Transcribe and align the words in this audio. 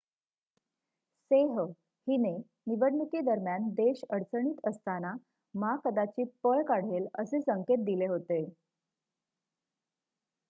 सेह 1.31 1.59
हिने 2.07 2.31
निवडणुकीदरम्यान 2.67 3.67
देश 3.73 4.01
अडचणीत 4.09 4.67
असताना 4.67 5.13
मा 5.55 5.75
कदाचित 5.85 6.27
पळ 6.43 6.61
काढेल 6.63 7.07
असे 7.19 7.41
संकेत 7.41 7.83
दिले 7.85 8.07
होते 8.07 8.43